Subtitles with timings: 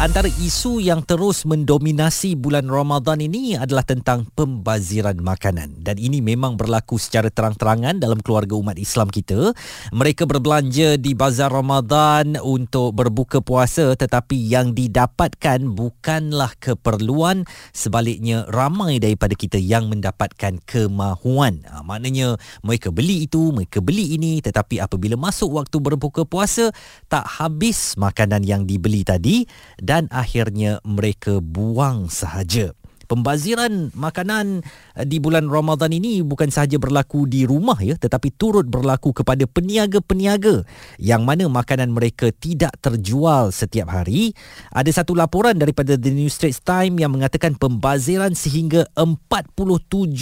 [0.00, 6.56] Antara isu yang terus mendominasi bulan Ramadan ini adalah tentang pembaziran makanan dan ini memang
[6.56, 9.52] berlaku secara terang-terangan dalam keluarga umat Islam kita.
[9.92, 17.44] Mereka berbelanja di bazar Ramadan untuk berbuka puasa tetapi yang didapatkan bukanlah keperluan
[17.76, 21.60] sebaliknya ramai daripada kita yang mendapatkan kemahuan.
[21.68, 26.72] Ha, maknanya mereka beli itu, mereka beli ini tetapi apabila masuk waktu berbuka puasa
[27.12, 29.44] tak habis makanan yang dibeli tadi
[29.90, 32.70] dan akhirnya mereka buang sahaja.
[33.10, 34.62] Pembaziran makanan
[34.94, 39.50] eh, di bulan Ramadan ini bukan sahaja berlaku di rumah ya tetapi turut berlaku kepada
[39.50, 40.62] peniaga-peniaga
[41.02, 44.30] yang mana makanan mereka tidak terjual setiap hari.
[44.70, 50.14] Ada satu laporan daripada The New Straits Times yang mengatakan pembaziran sehingga 47,000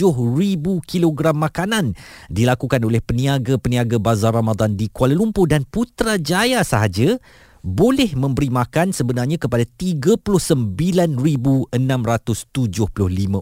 [0.89, 1.93] kilogram makanan
[2.33, 7.20] dilakukan oleh peniaga-peniaga bazar Ramadan di Kuala Lumpur dan Putrajaya sahaja
[7.62, 11.75] boleh memberi makan sebenarnya kepada 39,675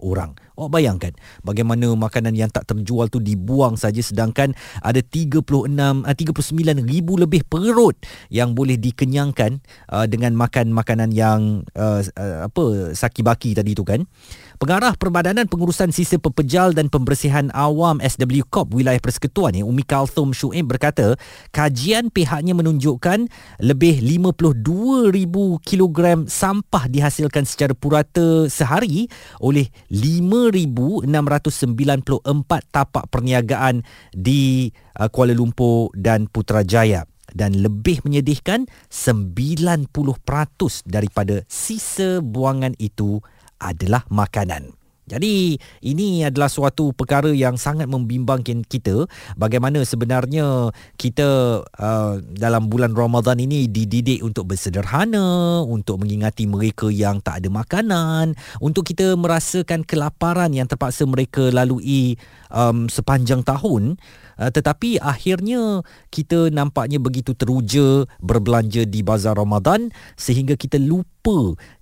[0.00, 0.33] orang.
[0.56, 1.12] Oh bayangkan
[1.45, 6.09] bagaimana makanan yang tak terjual tu dibuang saja sedangkan ada 36 39
[6.81, 7.92] ribu lebih perut
[8.33, 9.61] yang boleh dikenyangkan
[9.92, 14.09] uh, dengan makan makanan yang uh, uh, apa saki baki tadi tu kan.
[14.57, 20.33] Pengarah Perbadanan Pengurusan Sisa Pepejal dan Pembersihan Awam SW Corp Wilayah Persekutuan ya, Umi Kalthum
[20.33, 21.21] Shu'ib berkata,
[21.53, 23.29] kajian pihaknya menunjukkan
[23.61, 25.12] lebih 52,000
[25.61, 29.12] kilogram sampah dihasilkan secara purata sehari
[29.45, 31.05] oleh 5,694
[32.73, 33.84] tapak perniagaan
[34.17, 37.05] di uh, Kuala Lumpur dan Putrajaya
[37.37, 39.93] dan lebih menyedihkan 90%
[40.89, 43.21] daripada sisa buangan itu
[43.61, 44.77] adalah makanan.
[45.07, 45.55] Jadi
[45.87, 49.07] ini adalah suatu perkara yang sangat membimbangkan kita
[49.39, 57.22] bagaimana sebenarnya kita uh, dalam bulan Ramadan ini dididik untuk bersederhana, untuk mengingati mereka yang
[57.22, 62.19] tak ada makanan, untuk kita merasakan kelaparan yang terpaksa mereka lalui
[62.50, 64.03] um, sepanjang tahun.
[64.37, 71.16] Uh, tetapi akhirnya kita nampaknya begitu teruja berbelanja di bazar Ramadan sehingga kita lupa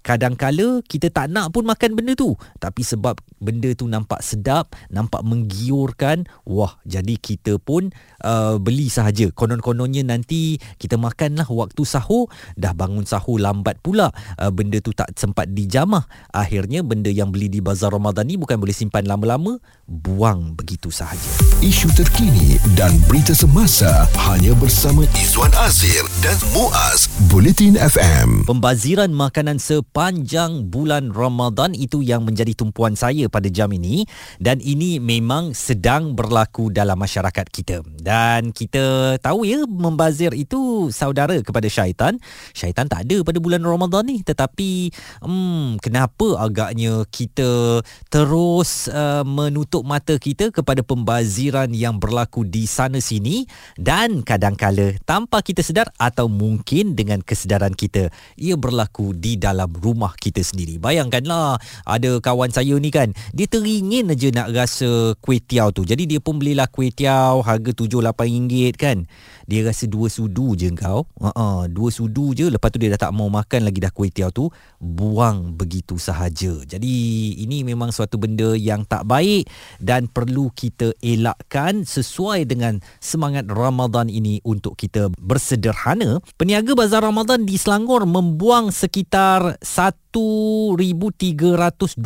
[0.05, 2.37] kadangkala kita tak nak pun makan benda tu.
[2.60, 7.88] Tapi sebab benda tu nampak sedap nampak menggiurkan wah jadi kita pun
[8.21, 9.33] uh, beli sahaja.
[9.33, 12.28] Konon-kononnya nanti kita makanlah waktu sahur.
[12.54, 16.04] Dah bangun sahur lambat pula uh, benda tu tak sempat dijamah.
[16.31, 19.56] Akhirnya benda yang beli di bazar Ramadan ni bukan boleh simpan lama-lama
[19.88, 21.25] buang begitu sahaja.
[21.65, 28.44] Isu terkini dan berita semasa hanya bersama Izwan Azir dan Muaz Bulletin FM.
[28.44, 34.06] Pembaziran makanan sepanjang bulan Ramadan itu yang menjadi tumpuan saya pada jam ini
[34.39, 37.83] dan ini memang sedang berlaku dalam masyarakat kita.
[37.99, 42.15] Dan kita tahu ya membazir itu saudara kepada syaitan.
[42.55, 44.95] Syaitan tak ada pada bulan Ramadan ni tetapi
[45.27, 47.83] hmm, kenapa agaknya kita
[48.15, 55.43] terus uh, menutup mata kita kepada pembaziran yang berlaku di sana sini dan kadangkala tanpa
[55.43, 60.77] kita sedar atau mungkin dengan kesedaran kita ia berlaku dalam rumah kita sendiri.
[60.77, 61.57] Bayangkanlah
[61.89, 65.41] ada kawan saya ni kan dia teringin aja nak rasa kuih
[65.73, 65.83] tu.
[65.89, 69.09] Jadi dia pun belilah kuih tiaw harga 7 8 ringgit kan.
[69.49, 71.05] Dia rasa dua sudu je kau.
[71.21, 74.29] Uh-uh, dua sudu je lepas tu dia dah tak mau makan lagi dah kuih tiaw
[74.29, 76.65] tu buang begitu sahaja.
[76.65, 76.95] Jadi
[77.41, 79.49] ini memang suatu benda yang tak baik
[79.81, 87.45] dan perlu kita elakkan sesuai dengan semangat Ramadan ini untuk kita bersederhana, peniaga bazar Ramadan
[87.45, 92.00] di Selangor membuang sekitar 1326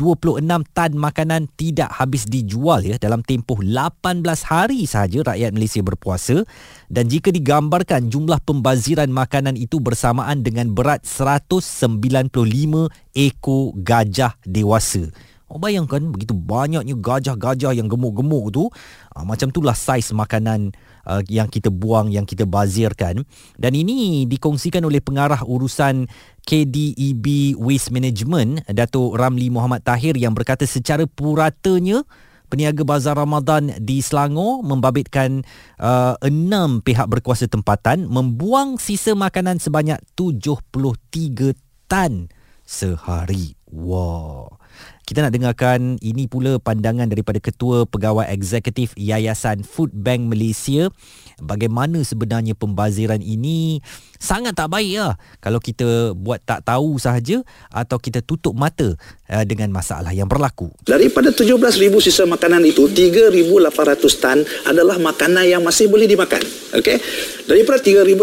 [0.75, 6.43] tan makanan tidak habis dijual ya dalam tempoh 18 hari sahaja rakyat Malaysia berpuasa
[6.91, 11.63] dan jika digambarkan jumlah pembaziran makanan itu bersamaan dengan berat 195
[13.15, 15.07] ekor gajah dewasa.
[15.49, 18.69] Oh, bayangkan begitu banyaknya gajah-gajah yang gemuk-gemuk tu.
[19.17, 20.77] Uh, macam itulah saiz makanan
[21.09, 23.25] uh, yang kita buang, yang kita bazirkan.
[23.57, 26.05] Dan ini dikongsikan oleh pengarah urusan
[26.45, 32.05] KDEB Waste Management, Datuk Ramli Muhammad Tahir yang berkata secara puratanya,
[32.49, 35.45] Peniaga Bazar Ramadan di Selangor membabitkan
[35.77, 41.53] uh, enam pihak berkuasa tempatan membuang sisa makanan sebanyak 73
[41.85, 42.33] tan
[42.65, 43.53] sehari.
[43.69, 44.58] Wow.
[45.09, 50.85] Kita nak dengarkan ini pula pandangan daripada Ketua Pegawai Eksekutif Yayasan Food Bank Malaysia
[51.41, 53.81] bagaimana sebenarnya pembaziran ini
[54.21, 57.41] sangat tak baik lah kalau kita buat tak tahu sahaja
[57.73, 58.93] atau kita tutup mata
[59.33, 60.69] uh, dengan masalah yang berlaku.
[60.85, 61.57] Daripada 17,000
[62.05, 66.45] sisa makanan itu, 3,800 tan adalah makanan yang masih boleh dimakan.
[66.77, 67.01] Okay?
[67.49, 68.13] Daripada 3,800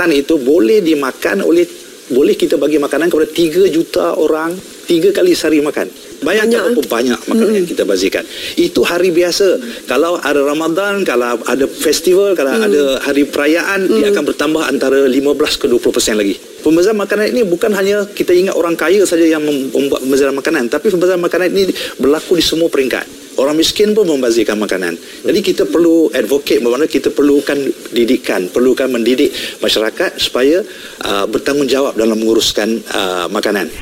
[0.00, 4.52] tan itu boleh dimakan oleh boleh kita bagi makanan kepada 3 juta orang
[4.86, 5.88] 3 kali sehari makan.
[6.22, 7.58] Bayangkan banyak, berapa banyak makanan hmm.
[7.58, 8.24] yang kita bazikan.
[8.54, 9.58] Itu hari biasa.
[9.90, 12.66] Kalau ada Ramadan, kalau ada festival, kalau hmm.
[12.70, 13.96] ada hari perayaan, hmm.
[13.98, 16.38] dia akan bertambah antara 15 ke 20% lagi.
[16.62, 20.94] Pembaziran makanan ini bukan hanya kita ingat orang kaya saja yang membuat pembaziran makanan, tapi
[20.94, 23.21] pembaziran makanan ini berlaku di semua peringkat.
[23.40, 24.96] Orang miskin pun membazirkan makanan.
[25.24, 27.56] Jadi kita perlu advocate bagaimana kita perlukan
[27.92, 29.32] didikan, perlukan mendidik
[29.64, 30.60] masyarakat supaya
[31.04, 33.72] uh, bertanggungjawab dalam menguruskan uh, makanan.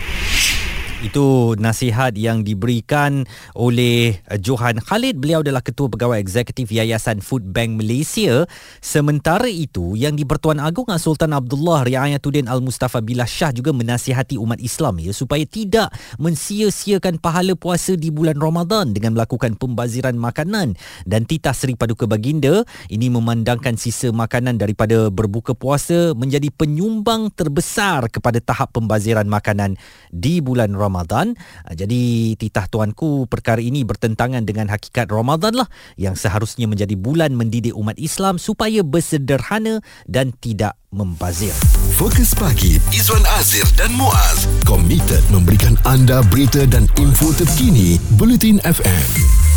[1.01, 3.25] Itu nasihat yang diberikan
[3.57, 5.17] oleh eh, Johan Khalid.
[5.17, 8.45] Beliau adalah Ketua Pegawai Eksekutif Yayasan Food Bank Malaysia.
[8.85, 15.01] Sementara itu, yang di-Pertuan Agong Sultan Abdullah Riayatuddin Al-Mustafa Billah Shah juga menasihati umat Islam
[15.01, 15.89] ya, supaya tidak
[16.21, 20.77] mensia-siakan pahala puasa di bulan Ramadan dengan melakukan pembaziran makanan.
[21.09, 22.61] Dan titah Seri Paduka Baginda
[22.93, 29.81] ini memandangkan sisa makanan daripada berbuka puasa menjadi penyumbang terbesar kepada tahap pembaziran makanan
[30.13, 30.90] di bulan Ramadan.
[30.91, 31.39] Ramadan.
[31.63, 37.39] Ah, jadi titah tuanku perkara ini bertentangan dengan hakikat Ramadan lah yang seharusnya menjadi bulan
[37.39, 39.79] mendidik umat Islam supaya bersederhana
[40.11, 41.55] dan tidak membazir.
[41.95, 49.50] Fokus pagi Izwan Azir dan Muaz komited memberikan anda berita dan info terkini Bulletin FM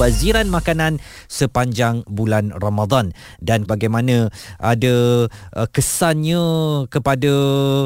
[0.00, 0.96] pembaziran makanan
[1.28, 3.12] sepanjang bulan Ramadan.
[3.36, 6.40] Dan bagaimana ada uh, kesannya
[6.88, 7.28] kepada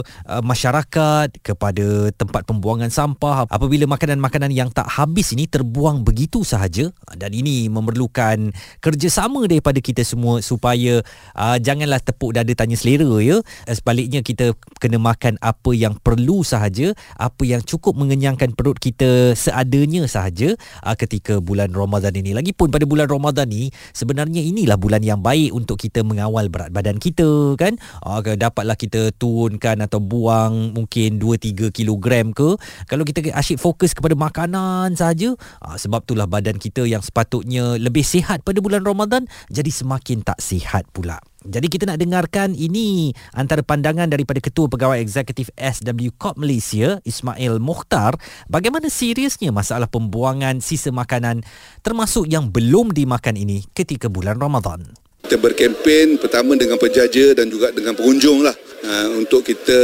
[0.07, 6.87] uh, masyarakat kepada tempat pembuangan sampah apabila makanan-makanan yang tak habis ini terbuang begitu sahaja.
[7.19, 11.03] Dan ini memerlukan kerjasama daripada kita semua supaya
[11.35, 13.43] uh, janganlah tepuk dada tanya selera ya.
[13.67, 20.07] Sebaliknya kita kena makan apa yang perlu sahaja apa yang cukup mengenyangkan perut kita seadanya
[20.07, 20.55] sahaja
[20.87, 22.37] uh, ketika bulan Ramadan Ramadan ini.
[22.37, 27.01] Lagipun pada bulan Ramadan ni sebenarnya inilah bulan yang baik untuk kita mengawal berat badan
[27.01, 27.81] kita kan.
[28.05, 32.61] Uh, dapatlah kita turunkan atau buang mungkin 2 3 kilogram ke.
[32.85, 35.33] Kalau kita asyik fokus kepada makanan saja,
[35.65, 40.45] uh, sebab itulah badan kita yang sepatutnya lebih sihat pada bulan Ramadan jadi semakin tak
[40.45, 41.17] sihat pula.
[41.45, 47.61] Jadi kita nak dengarkan ini antara pandangan daripada Ketua Pegawai Eksekutif SW Corp Malaysia, Ismail
[47.61, 48.17] Mukhtar,
[48.49, 51.45] bagaimana seriusnya masalah pembuangan sisa makanan
[51.85, 54.89] termasuk yang belum dimakan ini ketika bulan Ramadan.
[55.25, 58.57] Kita berkempen pertama dengan penjaja dan juga dengan pengunjung lah.
[58.85, 59.81] Uh, untuk kita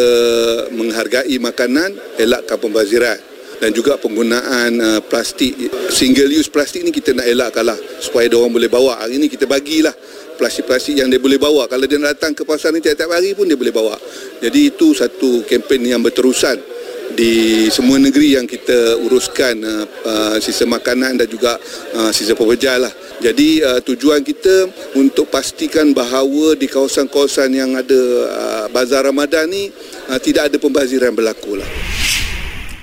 [0.76, 3.29] menghargai makanan, elakkan pembaziran
[3.60, 5.52] dan juga penggunaan uh, plastik
[5.92, 9.28] single use plastik ni kita nak elakkan lah supaya dia orang boleh bawa hari ni
[9.28, 9.92] kita bagilah
[10.40, 13.60] plastik-plastik yang dia boleh bawa kalau dia datang ke pasar ni tiap-tiap hari pun dia
[13.60, 14.00] boleh bawa
[14.40, 16.80] jadi itu satu kempen yang berterusan
[17.14, 21.58] di semua negeri yang kita uruskan uh, uh, sisa makanan dan juga
[21.94, 22.92] uh, sisa pekerja lah.
[23.20, 29.68] Jadi uh, tujuan kita untuk pastikan bahawa di kawasan-kawasan yang ada uh, bazar Ramadan ni
[30.08, 32.00] uh, tidak ada pembaziran berlaku lah.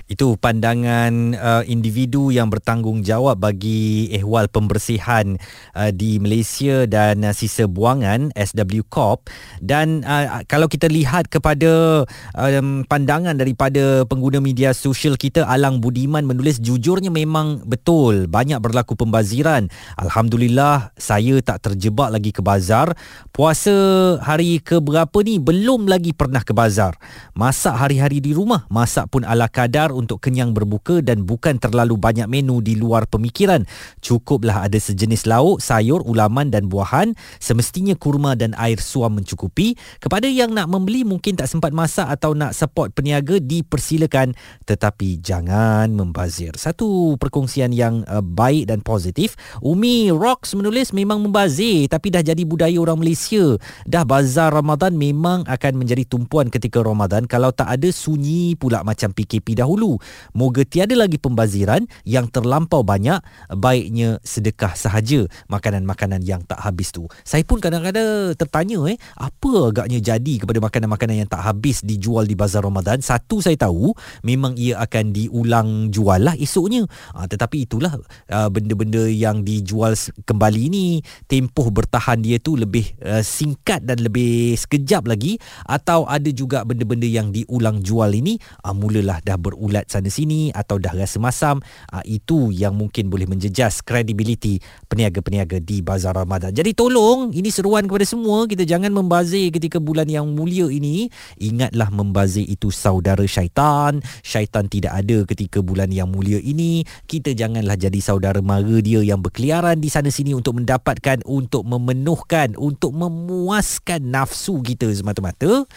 [0.07, 5.35] Itu pandangan uh, individu yang bertanggungjawab bagi ehwal pembersihan
[5.75, 9.27] uh, di Malaysia dan uh, sisa buangan SW Corp
[9.59, 12.07] dan uh, kalau kita lihat kepada
[12.39, 18.95] um, pandangan daripada pengguna media sosial kita Alang Budiman menulis jujurnya memang betul banyak berlaku
[18.95, 19.67] pembaziran.
[19.99, 22.95] Alhamdulillah saya tak terjebak lagi ke bazar.
[23.35, 23.75] Puasa
[24.23, 26.95] hari ke berapa ni belum lagi pernah ke bazar.
[27.35, 32.29] Masak hari-hari di rumah, masak pun ala kadar untuk kenyang berbuka dan bukan terlalu banyak
[32.29, 33.65] menu di luar pemikiran.
[34.05, 37.17] Cukuplah ada sejenis lauk, sayur, ulaman dan buahan.
[37.41, 39.73] Semestinya kurma dan air suam mencukupi.
[39.97, 44.37] Kepada yang nak membeli mungkin tak sempat masak atau nak support peniaga dipersilakan
[44.67, 46.53] tetapi jangan membazir.
[46.59, 49.33] Satu perkongsian yang uh, baik dan positif.
[49.63, 53.55] Umi Rocks menulis memang membazir tapi dah jadi budaya orang Malaysia.
[53.87, 59.15] Dah bazar Ramadan memang akan menjadi tumpuan ketika Ramadan kalau tak ada sunyi pula macam
[59.15, 60.03] PKP dahulu dahulu.
[60.35, 63.23] Moga tiada lagi pembaziran yang terlampau banyak,
[63.55, 67.07] baiknya sedekah sahaja makanan-makanan yang tak habis tu.
[67.23, 72.35] Saya pun kadang-kadang tertanya eh, apa agaknya jadi kepada makanan-makanan yang tak habis dijual di
[72.35, 72.99] bazar Ramadan?
[72.99, 73.95] Satu saya tahu,
[74.27, 76.83] memang ia akan diulang jual lah esoknya.
[77.15, 77.95] Ha, tetapi itulah
[78.29, 79.95] uh, benda-benda yang dijual
[80.27, 80.85] kembali ni,
[81.29, 87.07] tempoh bertahan dia tu lebih uh, singkat dan lebih sekejap lagi atau ada juga benda-benda
[87.07, 91.61] yang diulang jual ini uh, mulalah dah berulang ulat sana sini atau dah rasa masam
[91.93, 94.57] uh, itu yang mungkin boleh menjejas kredibiliti
[94.89, 96.49] peniaga-peniaga di bazar Ramadan.
[96.49, 101.13] Jadi tolong ini seruan kepada semua kita jangan membazir ketika bulan yang mulia ini.
[101.37, 104.01] Ingatlah membazir itu saudara syaitan.
[104.25, 106.81] Syaitan tidak ada ketika bulan yang mulia ini.
[107.05, 112.57] Kita janganlah jadi saudara mara dia yang berkeliaran di sana sini untuk mendapatkan untuk memenuhkan
[112.57, 115.69] untuk memuaskan nafsu kita semata-mata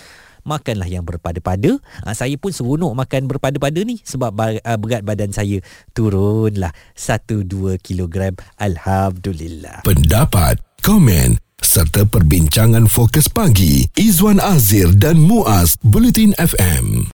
[0.44, 1.78] makanlah yang berpada-pada.
[2.04, 5.62] Ha, saya pun seronok makan berpada-pada ni sebab uh, berat badan saya
[5.96, 8.36] turunlah 1-2 kilogram.
[8.60, 9.86] Alhamdulillah.
[9.86, 17.04] Pendapat, komen serta perbincangan fokus pagi Izwan Azir dan Muaz Bulletin FM.